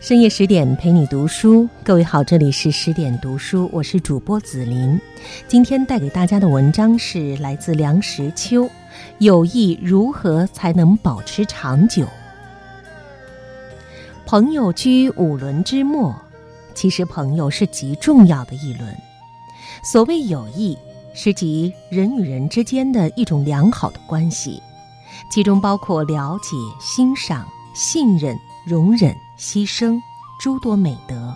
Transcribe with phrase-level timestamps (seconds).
[0.00, 4.98] 深夜十点陪你读书，各位好，这里是十点读书，我是主播紫琳。
[5.46, 8.64] 今天带给大家的文章是来自梁实秋，
[9.18, 12.06] 《友谊如何才能保持长久》。
[14.24, 16.16] 朋友居五伦之末，
[16.74, 18.96] 其实朋友是极重要的一轮。
[19.84, 20.78] 所谓友谊，
[21.12, 24.62] 是指人与人之间的一种良好的关系，
[25.30, 28.34] 其中包括了解、欣赏、信任、
[28.66, 29.14] 容忍。
[29.40, 29.98] 牺牲
[30.38, 31.34] 诸多美德。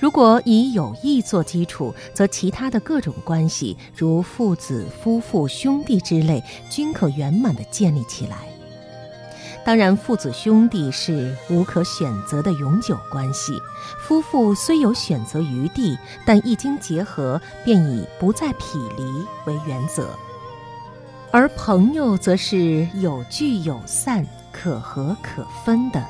[0.00, 8.38] 如果以友谊做基础，则其他的各种关系，如父子、夫妇、兄弟之类，均可圆满的建立起来。
[9.64, 13.52] 当然，父子兄弟是无可选择的永久关系。
[14.02, 15.96] 夫妇虽有选择余地，
[16.26, 19.04] 但一经结合，便以不再匹离
[19.46, 20.08] 为原则。
[21.30, 26.04] 而朋友，则是有聚有散，可合可分的。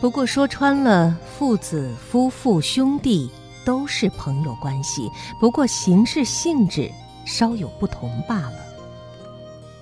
[0.00, 3.30] 不过说穿了，父子、夫妇、兄弟
[3.66, 6.90] 都是朋友关系，不过形式性质
[7.26, 8.54] 稍有不同罢了。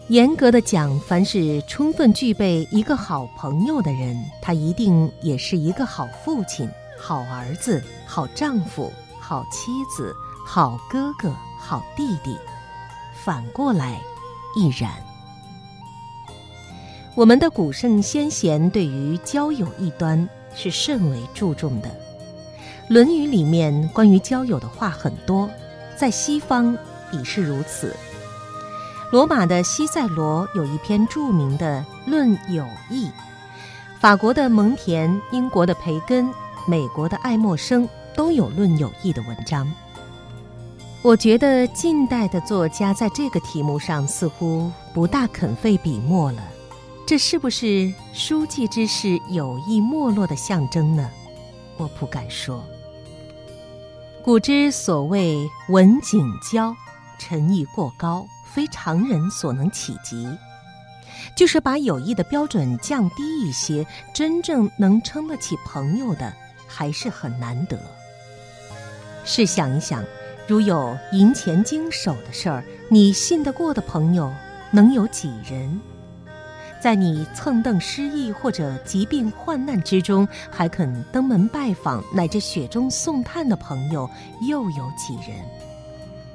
[0.09, 10.13] 严格的讲，凡是充分具备一个好朋友的人，他一定也是一个好父亲、好儿子、好丈夫、好妻子、
[10.45, 12.37] 好哥哥、好弟弟。
[13.25, 14.01] 反过来，
[14.57, 14.91] 亦然。
[17.19, 21.89] 我们的古圣先贤对于交友一端是甚为注重的，
[22.87, 25.51] 《论语》里面关于交友的话很多，
[25.97, 26.79] 在西方
[27.11, 27.93] 已是如此。
[29.11, 33.07] 罗马的西塞罗有一篇著名的《论友谊》，
[33.99, 36.33] 法国的蒙田、英国的培根、
[36.69, 39.69] 美国的爱默生都有论友谊的文章。
[41.03, 46.41] 我觉得近代的作家在这个题目上似乎不大肯费笔墨了。
[47.09, 51.11] 这是不是书记之士友谊没落的象征呢？
[51.79, 52.63] 我不敢说。
[54.23, 56.77] 古之所谓文景交，
[57.19, 60.29] 诚意过高，非常人所能企及。
[61.35, 66.31] 就是把友谊的标准降低一些，真正能称得起朋友的，
[66.67, 67.81] 还是很难得。
[69.25, 70.05] 试想一想，
[70.47, 74.31] 如有银钱经手的事儿，你信得过的朋友
[74.71, 75.81] 能有几人？
[76.81, 84.09] 在你蹭蹬失意或者疾病患难之中，还肯登门拜访乃至雪中送炭的朋友，
[84.49, 85.37] 又有几人？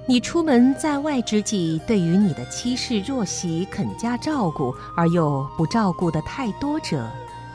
[0.05, 7.09] 你出门在外之际，对于你的妻室若媳肯加照顾，而又不照顾的太多者，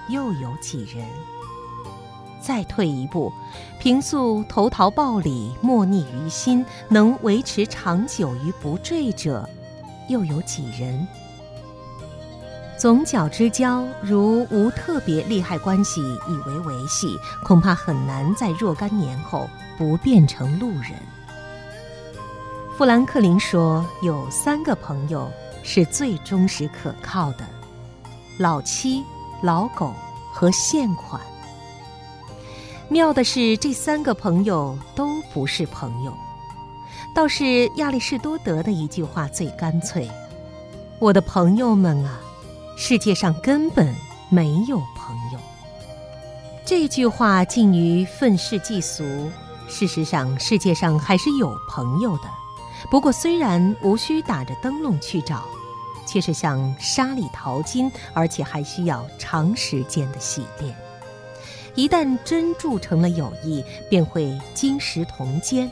[0.09, 1.05] 又有几人？
[2.41, 3.31] 再退一步，
[3.79, 9.47] 平素投桃报李、莫逆于心，能维持长久于不坠者，
[10.09, 11.07] 又有几人？
[12.79, 20.93] 总角之交，如无特别利害关系以为维系，恐怕很难在若干年后不变成路人。
[22.77, 25.29] 富兰克林说，有三个朋友
[25.65, 27.45] 是最忠实可靠的：
[28.39, 29.03] 老七、
[29.43, 29.93] 老狗
[30.33, 31.21] 和现款。
[32.89, 36.15] 妙的是，这三个朋友都不是朋友，
[37.13, 40.09] 倒是亚里士多德的一句话最干脆
[41.01, 42.21] ：“我的朋友们啊！”
[42.81, 43.93] 世界上根本
[44.29, 45.39] 没有朋友。
[46.65, 49.05] 这句话近于愤世嫉俗。
[49.69, 52.31] 事实上，世界上还是有朋友的，
[52.89, 55.43] 不过虽然无需打着灯笼去找，
[56.07, 60.73] 却是像沙里淘金，而且还需要长时间的洗练。
[61.75, 65.69] 一旦真铸成了友谊，便会金石同坚，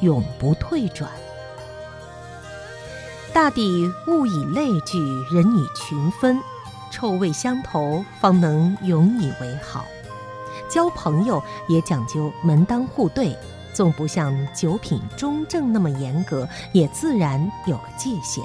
[0.00, 1.08] 永不退转。
[3.32, 4.98] 大抵物以类聚，
[5.30, 6.40] 人以群分，
[6.90, 9.84] 臭味相投，方能永以为好。
[10.68, 13.36] 交朋友也讲究门当户对，
[13.72, 18.44] 纵不像九品中正那么严格，也自然有个界限。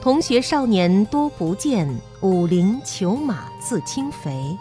[0.00, 1.88] 同学少年多不见，
[2.20, 4.56] 五陵裘马自轻肥。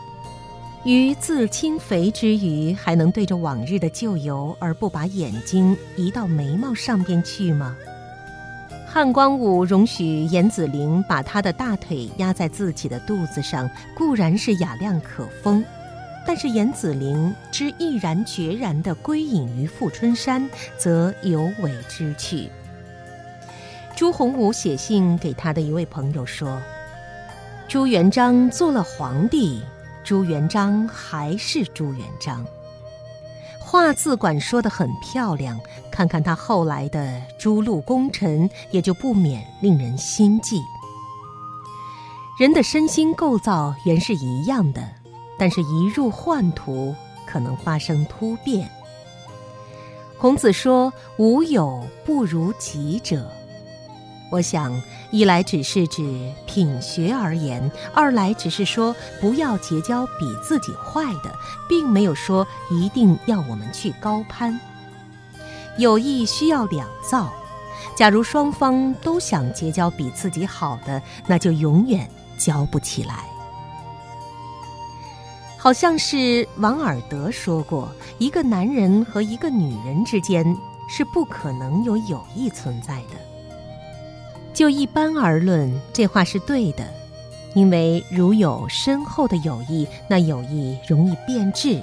[0.83, 7.75] 于自轻肥之余，还能对着往日的旧游而不把眼睛移到眉毛上边去吗？
[8.97, 15.63] 汉光武容许严子陵把他的大腿压在自己的肚子上，固然是雅量可封，
[16.25, 20.49] 但是严子陵之毅然决然地归隐于富春山，
[20.79, 22.49] 则尤为知趣。
[23.95, 26.59] 朱洪武写信给他的一位朋友说
[27.69, 29.61] ：“朱元璋做了皇帝，
[30.03, 32.43] 朱元璋还是朱元璋。”
[33.69, 35.59] 话字馆说得很漂亮，
[35.91, 40.55] 看看他后来的诸路功臣，也就不免令人心悸。
[42.39, 44.87] 人的身心构造原是一样的，
[45.37, 48.71] 但是一入幻途，可能发生突变。
[50.17, 53.29] 孔子说：“无有不如己者。”
[54.29, 61.33] 我想，一来只是指品学而言，二来只是说不要结交比自己坏的，
[61.69, 64.59] 并没有说一定要我们去高攀。
[65.77, 67.31] 友谊需要两造，
[67.95, 73.23] 假如双方都想结交比自己好的，那就永远交不起来。
[75.57, 80.45] 好像是王尔德说过，一个男人和一个女人之间
[80.89, 83.36] 是不可能有友谊存在的。
[84.57, 86.83] 就一般而论，这话是对的，
[87.53, 91.79] 因为如有深厚的友谊，那友谊容易变质；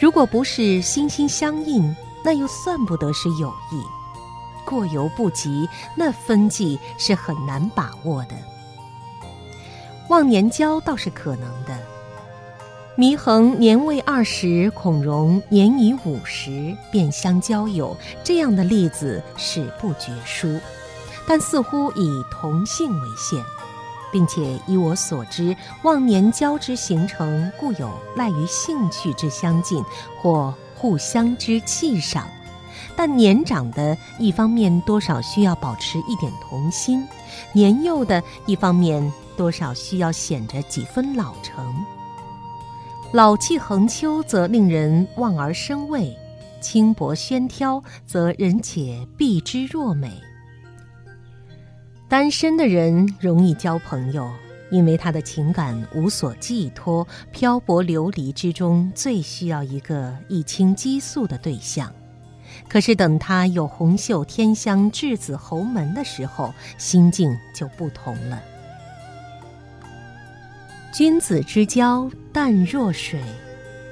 [0.00, 3.80] 如果不是心心相印，那又算不得是友谊。
[4.68, 8.34] 过犹不及，那分际是很难把握的。
[10.08, 11.78] 忘年交倒是可能的，
[12.98, 20.58] 祢衡年未二十，孔融年已五十，便相交友，这样的例子史不绝书。
[21.30, 23.40] 但似乎以同性为限，
[24.10, 29.80] 并且依我所知，忘年交之形成，固有赖于兴趣之相近
[30.20, 32.26] 或互相之气赏。
[32.96, 37.06] 但年长的一方面多少需要保持一点童心，
[37.52, 41.72] 年幼的一方面多少需要显着几分老成。
[43.12, 46.12] 老气横秋则令人望而生畏，
[46.60, 50.10] 轻薄轩挑则人且避之若美。
[52.10, 54.28] 单身的人容易交朋友，
[54.68, 61.88] 因为他的情感无所寄托，漂泊流离之中最需要一个一清激素的对象。
[62.68, 68.42] 可是等他有红袖添香、稚子侯门的时候，心境就不同了。
[70.92, 73.20] 君子之交淡若水，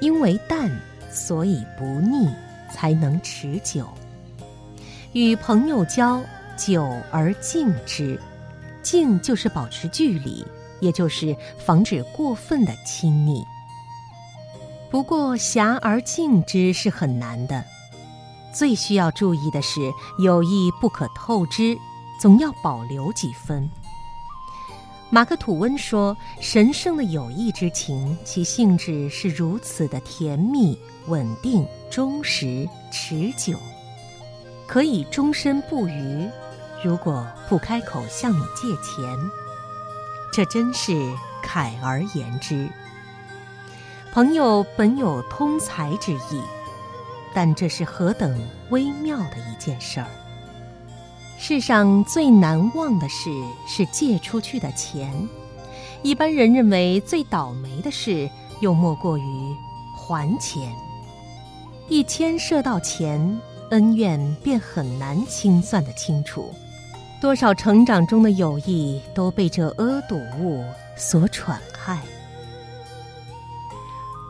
[0.01, 0.69] 因为淡，
[1.09, 2.27] 所以不腻，
[2.69, 3.87] 才能持久。
[5.13, 6.21] 与朋友交。
[6.59, 8.19] 久而静之，
[8.83, 10.45] 静就是保持距离，
[10.81, 13.41] 也就是防止过分的亲密。
[14.91, 17.63] 不过狭而静之是很难的，
[18.53, 19.79] 最需要注意的是
[20.21, 21.77] 友谊不可透支，
[22.19, 23.69] 总要保留几分。
[25.09, 30.77] 马克吐温说：“神圣的友谊之情，其性质是如此的甜蜜、
[31.07, 33.57] 稳定、忠实、持久，
[34.67, 36.29] 可以终身不渝。”
[36.83, 39.17] 如果不开口向你借钱，
[40.31, 40.93] 这真是
[41.43, 42.69] 慨而言之。
[44.13, 46.41] 朋友本有通财之意，
[47.33, 48.39] 但这是何等
[48.69, 50.07] 微妙的一件事儿。
[51.37, 53.29] 世上最难忘的事
[53.67, 55.13] 是借出去的钱，
[56.01, 58.29] 一般人认为最倒霉的事
[58.61, 59.55] 又莫过于
[59.95, 60.73] 还钱。
[61.87, 63.39] 一牵涉到钱，
[63.71, 66.53] 恩怨便很难清算的清楚。
[67.21, 70.63] 多少成长中的友谊都被这阿堵物
[70.95, 71.99] 所喘害。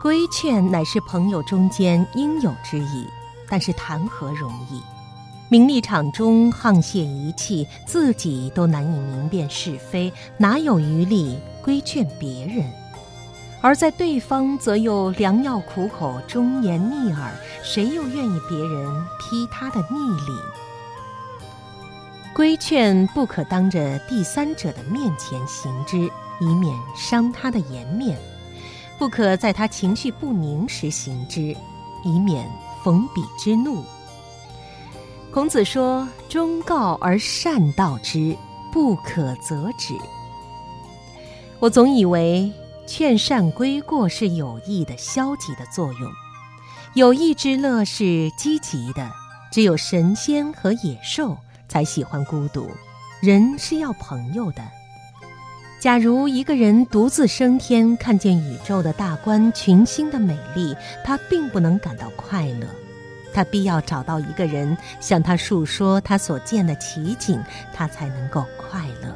[0.02, 3.06] 规劝乃是朋友中间应有之义，
[3.48, 4.82] 但是谈何容易？
[5.48, 12.64] 名利场中沆瀣一气，自己都难以明辨是非，哪有余力规劝别人？
[13.60, 17.30] 而在对方则又良药苦口，忠言逆耳，
[17.62, 20.32] 谁又愿意别人批他的逆理？
[22.32, 25.98] 规劝不可当着第三者的面前行之，
[26.40, 28.16] 以免伤他的颜面；
[28.98, 31.54] 不可在他情绪不宁时行之，
[32.04, 32.48] 以免
[32.82, 33.84] 逢彼之怒。
[35.32, 38.36] 孔子说：“忠告而善道之，
[38.72, 39.94] 不可则止。”
[41.58, 42.50] 我总以为
[42.86, 46.10] 劝善规过是有益的消极的作用，
[46.94, 49.10] 有益之乐是积极的，
[49.52, 51.36] 只有神仙和野兽。
[51.70, 52.68] 才喜欢孤独，
[53.20, 54.60] 人是要朋友的。
[55.78, 62.66] 假如一个人独自升天，看见宇宙的大观、群星的美丽，他并不能感到快乐。
[63.32, 67.40] 他必要找到一个人，向他述说他所见的奇景，
[67.72, 69.14] 他才能够快乐。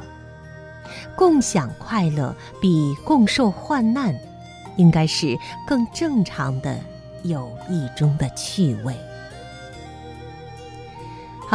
[1.13, 4.15] 共享快乐比共受患难，
[4.77, 6.79] 应该是更正常的
[7.23, 8.95] 友谊中的趣味。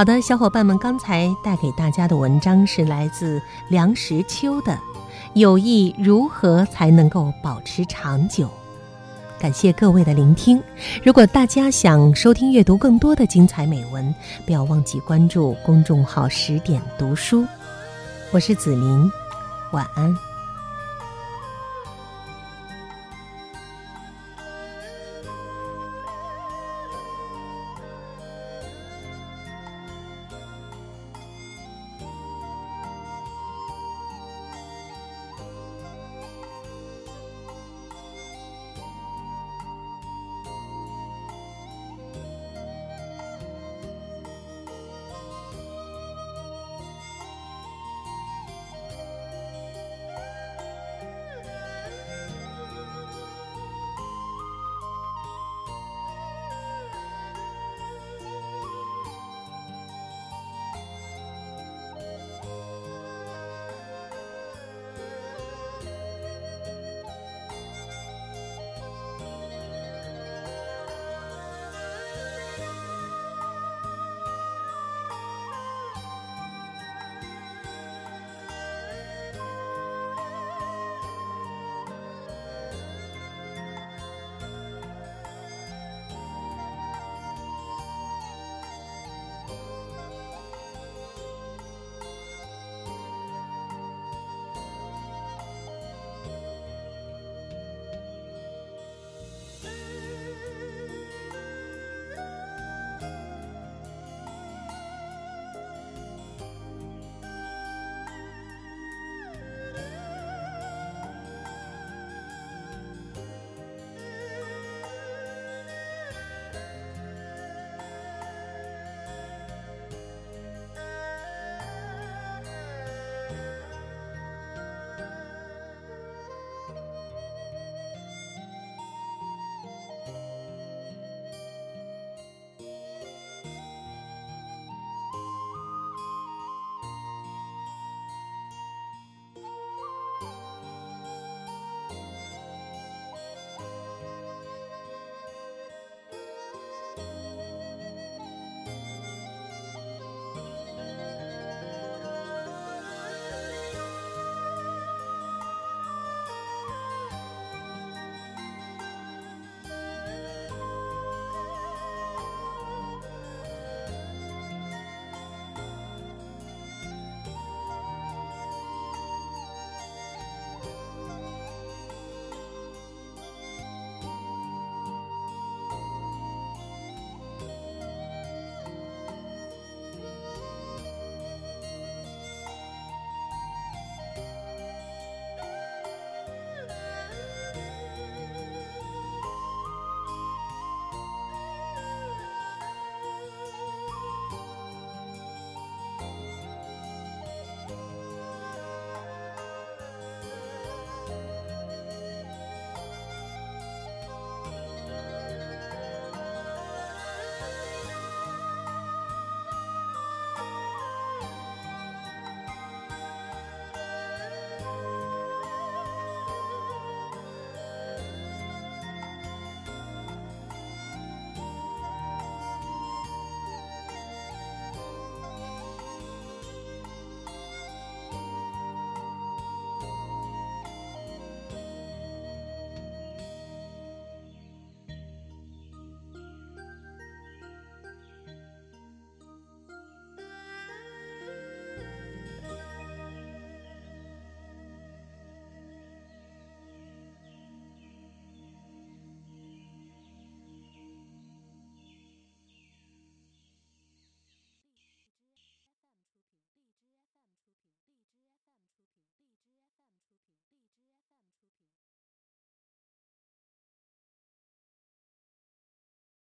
[0.00, 3.38] 好的，小伙伴们，刚才带给大家的文章是来自
[3.68, 4.72] 梁实秋的
[5.34, 8.46] 《友谊如何才能够保持长久》。
[9.38, 10.58] 感谢各位的聆听。
[11.04, 14.14] 如果大家想收听、阅读更多的精彩美文，
[14.46, 17.46] 不要忘记关注公众号“十点读书”。
[18.32, 19.12] 我是子琳，
[19.72, 20.29] 晚安。